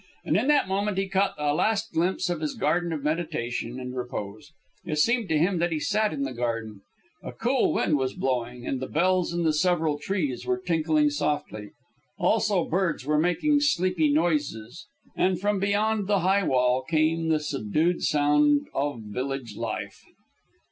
[0.25, 3.95] And in that moment he caught a last glimpse of his garden of meditation and
[3.95, 4.51] repose.
[4.83, 6.81] It seemed to him that he sat in the garden.
[7.21, 11.69] A cool wind was blowing, and the bells in the several trees were tinkling softly.
[12.17, 18.01] Also, birds were making sleepy noises, and from beyond the high wall came the subdued
[18.01, 20.01] sound of village life.